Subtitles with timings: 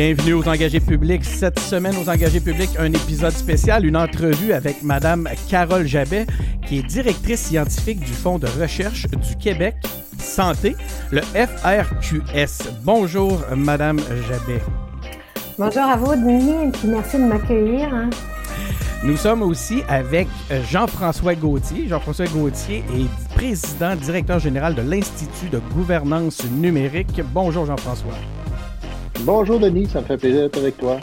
[0.00, 1.24] Bienvenue aux engagés publics.
[1.24, 6.24] Cette semaine, aux engagés publics, un épisode spécial, une entrevue avec Madame Carole Jabet,
[6.64, 9.74] qui est directrice scientifique du Fonds de recherche du Québec
[10.20, 10.76] Santé,
[11.10, 12.70] le FRQS.
[12.84, 13.98] Bonjour, Madame
[14.28, 14.62] Jabet.
[15.58, 17.92] Bonjour à vous, Denis, et merci de m'accueillir.
[17.92, 18.10] Hein.
[19.02, 20.28] Nous sommes aussi avec
[20.70, 21.88] Jean-François Gauthier.
[21.88, 27.20] Jean-François Gauthier est président, directeur général de l'Institut de gouvernance numérique.
[27.34, 28.14] Bonjour, Jean-François.
[29.22, 30.98] Bonjour Denis, ça me fait plaisir d'être avec toi.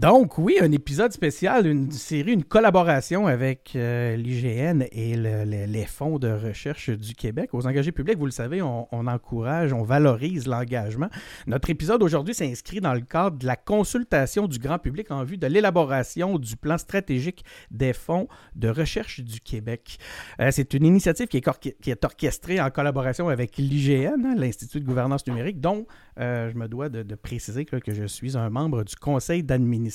[0.00, 6.18] Donc, oui, un épisode spécial, une série, une collaboration avec euh, l'IGN et les fonds
[6.18, 7.50] de recherche du Québec.
[7.52, 11.10] Aux engagés publics, vous le savez, on, encourage, on valorise l'engagement.
[11.46, 15.36] Notre épisode aujourd'hui s'inscrit dans le cadre de la consultation du grand public en vue
[15.36, 19.98] de l'élaboration du plan stratégique des fonds de recherche du Québec.
[20.40, 25.26] Euh, c'est une initiative qui est, orchestrée en collaboration avec l'IGN, hein, l'Institut de gouvernance
[25.26, 25.86] numérique, dont
[26.18, 29.89] euh, je me dois de, préciser que, je suis un membre du conseil d'administration.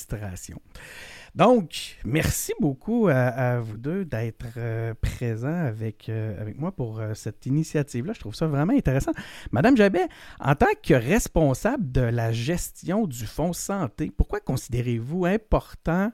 [1.34, 7.44] Donc, merci beaucoup à, vous deux d'être euh, présents avec, euh, avec moi pour cette
[7.44, 8.14] initiative-là.
[8.14, 9.12] Je trouve ça vraiment intéressant.
[9.52, 10.06] Madame Jabet,
[10.40, 16.10] en tant que responsable de la gestion du Fonds santé, pourquoi considérez-vous important,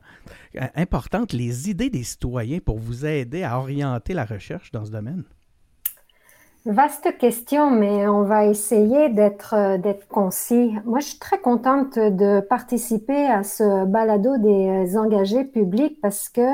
[0.74, 5.24] importantes les idées des citoyens pour vous aider à orienter la recherche dans ce domaine?
[6.64, 10.72] Vaste question, mais on va essayer d'être euh, d'être concis.
[10.84, 16.46] Moi, je suis très contente de participer à ce balado des engagés publics parce que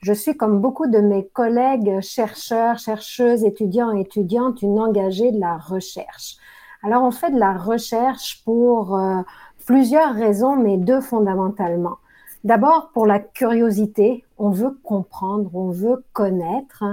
[0.00, 5.40] je suis, comme beaucoup de mes collègues chercheurs, chercheuses, étudiants et étudiantes, une engagée de
[5.40, 6.36] la recherche.
[6.84, 9.22] Alors, on fait de la recherche pour euh,
[9.66, 11.96] plusieurs raisons, mais deux fondamentalement.
[12.44, 16.84] D'abord, pour la curiosité, on veut comprendre, on veut connaître.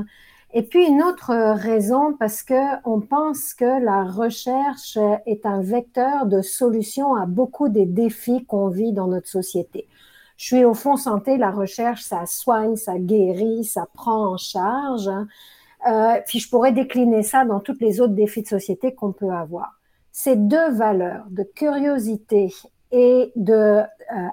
[0.53, 6.25] Et puis une autre raison, parce que on pense que la recherche est un vecteur
[6.27, 9.87] de solution à beaucoup des défis qu'on vit dans notre société.
[10.37, 15.09] Je suis au fond santé, la recherche, ça soigne, ça guérit, ça prend en charge.
[15.87, 19.29] Euh, puis je pourrais décliner ça dans tous les autres défis de société qu'on peut
[19.29, 19.79] avoir.
[20.11, 22.53] Ces deux valeurs de curiosité
[22.91, 24.27] et de euh,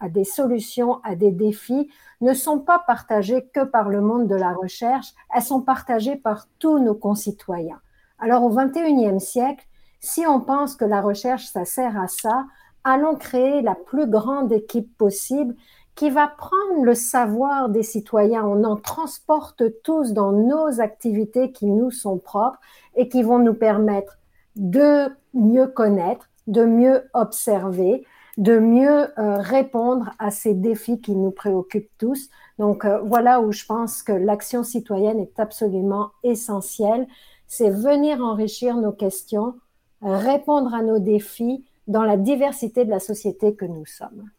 [0.00, 1.90] à des solutions, à des défis,
[2.20, 6.46] ne sont pas partagées que par le monde de la recherche, elles sont partagées par
[6.58, 7.80] tous nos concitoyens.
[8.18, 9.66] Alors au 21e siècle,
[10.00, 12.46] si on pense que la recherche, ça sert à ça,
[12.84, 15.54] allons créer la plus grande équipe possible
[15.94, 18.44] qui va prendre le savoir des citoyens.
[18.44, 22.58] On en transporte tous dans nos activités qui nous sont propres
[22.96, 24.18] et qui vont nous permettre
[24.56, 28.06] de mieux connaître, de mieux observer,
[28.36, 32.30] de mieux euh, répondre à ces défis qui nous préoccupent tous.
[32.58, 37.06] Donc euh, voilà où je pense que l'action citoyenne est absolument essentielle.
[37.46, 39.54] C'est venir enrichir nos questions,
[40.02, 44.30] répondre à nos défis dans la diversité de la société que nous sommes.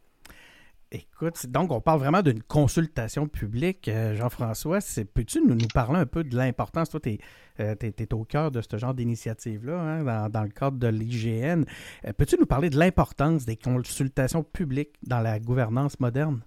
[0.95, 3.87] Écoute, donc on parle vraiment d'une consultation publique.
[3.87, 4.79] Euh, Jean-François,
[5.13, 6.89] peux-tu nous, parler un peu de l'importance?
[6.89, 7.19] Toi, tu es,
[7.59, 11.63] es, au cœur de ce genre d'initiative-là, hein, dans, le cadre de l'IGN.
[12.05, 16.41] Euh, peux-tu nous parler de l'importance des consultations publiques dans la gouvernance moderne?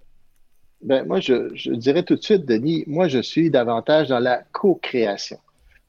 [0.81, 5.37] Ben, moi, je dirais tout de suite, Denis, moi, je suis davantage dans la co-création.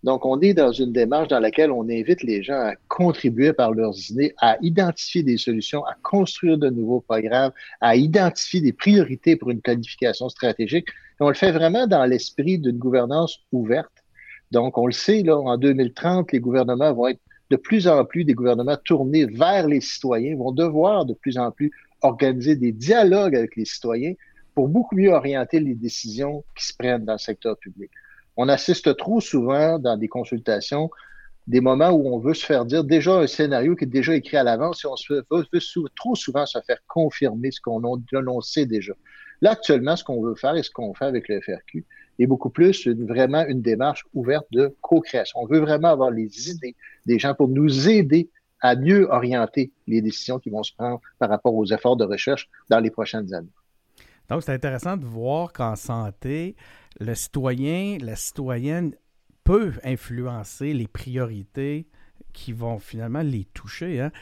[0.03, 3.73] Donc, on est dans une démarche dans laquelle on invite les gens à contribuer par
[3.73, 7.53] leurs idées, à identifier des solutions, à construire de nouveaux programmes,
[7.83, 10.89] à identifier des priorités pour une planification stratégique.
[10.89, 13.93] Et on le fait vraiment dans l'esprit d'une gouvernance ouverte.
[14.53, 18.25] Donc, on le sait, là, en 2030, les gouvernements vont être de plus en plus
[18.25, 23.37] des gouvernements tournés vers les citoyens, vont devoir de plus en plus organiser des dialogues
[23.37, 24.15] avec les citoyens
[24.55, 27.91] pour beaucoup mieux orienter les décisions qui se prennent dans le secteur public
[28.37, 30.91] on assiste trop souvent dans des consultations
[31.47, 34.37] des moments où on veut se faire dire déjà un scénario qui est déjà écrit
[34.37, 35.25] à l'avance et on se veut,
[35.97, 38.93] trop souvent se faire confirmer ce qu'on sait déjà.
[39.41, 41.85] Là, actuellement, ce qu'on veut faire et ce qu'on fait avec le FRQ
[42.19, 45.41] est beaucoup plus vraiment une démarche ouverte de co-création.
[45.41, 46.77] On veut vraiment avoir les idées
[47.07, 48.31] des gens pour nous aider
[48.61, 52.49] à mieux orienter les décisions qui vont se prendre par rapport aux efforts de recherche
[52.69, 53.49] dans les prochaines années.
[54.31, 56.57] Donc, c'est intéressant de voir qu'en santé,
[57.01, 58.95] le citoyen, la citoyenne
[59.43, 61.89] peut influencer les priorités
[62.33, 64.01] qui vont finalement les toucher.
[64.01, 64.13] Hein.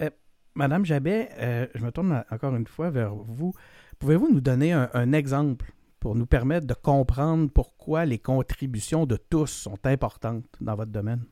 [0.00, 0.10] Euh,
[0.54, 3.52] Madame Jabet, euh, je me tourne encore une fois vers vous.
[4.00, 9.46] Pouvez-vous nous donner un, exemple pour nous permettre de comprendre pourquoi les contributions de tous
[9.46, 11.22] sont importantes dans votre domaine?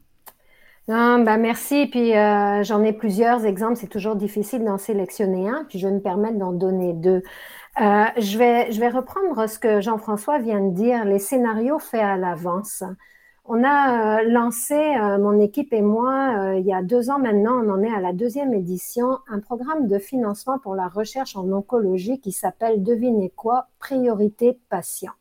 [0.87, 1.89] Non, ben merci.
[1.91, 3.77] Puis euh, j'en ai plusieurs exemples.
[3.77, 5.65] C'est toujours difficile d'en sélectionner un.
[5.69, 7.23] Puis je vais me permettre d'en donner deux.
[7.79, 12.83] Euh, je, vais, reprendre ce que Jean-François vient de dire, les scénarios faits à l'avance.
[13.45, 17.63] On a euh, lancé, euh, mon équipe et moi, il y a deux ans maintenant,
[17.65, 21.51] on en est à la deuxième édition, un programme de financement pour la recherche en
[21.53, 25.13] oncologie qui s'appelle Devinez quoi Priorité patient.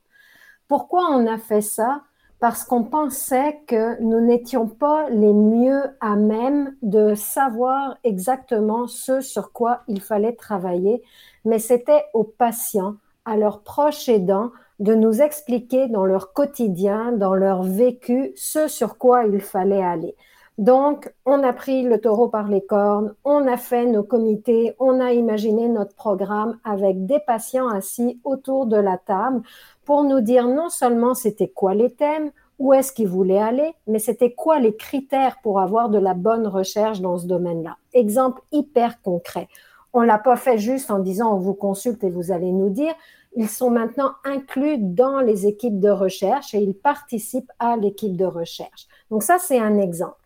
[0.68, 2.04] Pourquoi on a fait ça?
[2.40, 9.22] Parce qu'on pensait que nous n'étions pas les mieux à même de savoir exactement ce
[9.22, 11.04] sur quoi il fallait travailler,
[11.44, 12.96] mais c'était aux patients,
[13.26, 18.98] à leurs proches aidants, de nous expliquer dans leur quotidien, dans leur vécu, ce sur
[18.98, 20.16] quoi il fallait aller.
[20.60, 25.00] Donc, on a pris le taureau par les cornes, on a fait nos comités, on
[25.00, 29.42] a imaginé notre programme avec des patients assis autour de la table
[29.86, 34.00] pour nous dire non seulement c'était quoi les thèmes, où est-ce qu'ils voulaient aller, mais
[34.00, 37.78] c'était quoi les critères pour avoir de la bonne recherche dans ce domaine-là.
[37.94, 39.48] Exemple hyper concret.
[39.94, 42.94] On l'a pas fait juste en disant on vous consulte et vous allez nous dire.
[43.38, 48.26] Ils sont maintenant inclus dans les équipes de recherche et ils participent à l'équipe de
[48.26, 48.88] recherche.
[49.10, 50.19] Donc ça, c'est un exemple.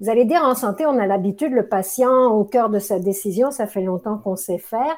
[0.00, 3.50] Vous allez dire en santé, on a l'habitude, le patient au cœur de sa décision,
[3.50, 4.96] ça fait longtemps qu'on sait faire.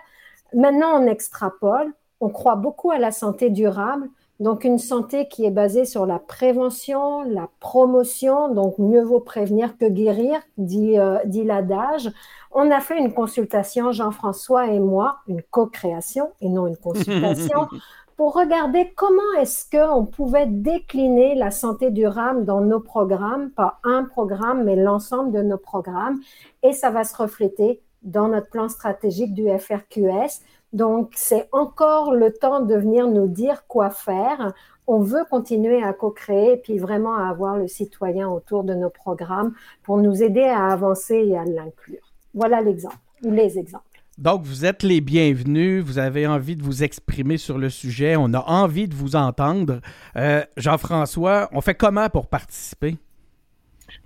[0.52, 4.08] Maintenant, on extrapole on croit beaucoup à la santé durable.
[4.40, 9.76] Donc, une santé qui est basée sur la prévention, la promotion, donc mieux vaut prévenir
[9.76, 12.10] que guérir, dit, euh, dit l'adage.
[12.50, 17.69] On a fait une consultation, Jean-François et moi, une co-création et non une consultation,
[18.16, 24.04] pour regarder comment est-ce qu'on pouvait décliner la santé durable dans nos programmes, pas un
[24.04, 26.19] programme, mais l'ensemble de nos programmes.
[26.62, 30.40] Et ça va se refléter dans notre plan stratégique du FRQS
[30.72, 34.52] donc, c'est encore le temps de venir nous dire quoi faire.
[34.87, 38.90] On veut continuer à co-créer et puis vraiment à avoir le citoyen autour de nos
[38.90, 39.52] programmes
[39.82, 42.12] pour nous aider à avancer et à l'inclure.
[42.34, 43.84] Voilà l'exemple ou les exemples.
[44.17, 45.82] Donc, vous êtes les bienvenus.
[45.82, 48.14] Vous avez envie de vous exprimer sur le sujet.
[48.16, 49.81] On a envie de vous entendre.
[50.16, 52.96] Euh, Jean-François, on fait comment pour participer?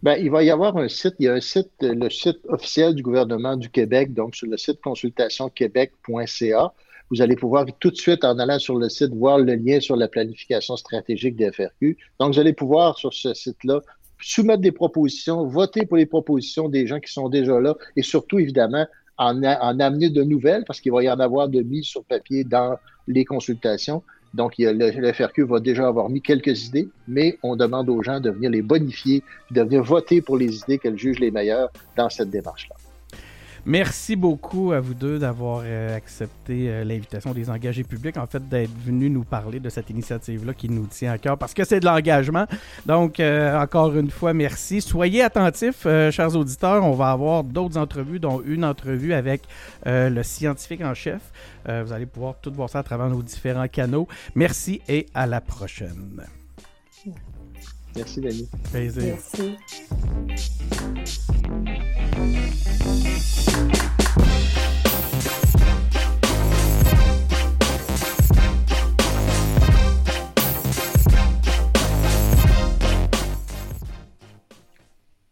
[0.04, 2.94] Ben, il va y avoir un site, il y a un site, le site officiel
[2.94, 6.74] du gouvernement du Québec, donc sur le site consultationquebec.ca.
[7.10, 9.96] Vous allez pouvoir tout de suite, en allant sur le site, voir le lien sur
[9.96, 11.96] la planification stratégique des FRQ.
[12.20, 13.80] Donc, vous allez pouvoir, sur ce site-là,
[14.20, 18.38] soumettre des propositions, voter pour les propositions des gens qui sont déjà là et surtout,
[18.38, 18.86] évidemment,
[19.16, 22.44] en, en amener de nouvelles parce qu'il va y en avoir de mises sur papier
[22.44, 22.76] dans
[23.08, 24.02] les consultations.
[24.34, 28.30] Donc, le, FRQ va déjà avoir mis quelques idées, mais on demande aux gens de
[28.30, 29.22] venir les bonifier,
[29.52, 32.74] de venir voter pour les idées qu'elles jugent les meilleures dans cette démarche-là.
[33.66, 38.46] Merci beaucoup à vous deux d'avoir euh, accepté euh, l'invitation des engagés publics, en fait,
[38.46, 41.80] d'être venus nous parler de cette initiative-là qui nous tient à cœur, parce que c'est
[41.80, 42.44] de l'engagement.
[42.84, 44.82] Donc, euh, encore une fois, merci.
[44.82, 46.84] Soyez attentifs, chers auditeurs.
[46.84, 49.42] On va avoir d'autres entrevues, dont une entrevue avec
[49.86, 51.20] le scientifique en chef.
[51.66, 54.08] vous allez pouvoir tout voir ça à travers nos différents canaux.
[54.34, 56.20] Merci et à la prochaine.
[57.96, 58.48] Merci, Dani.
[58.72, 59.56] Merci.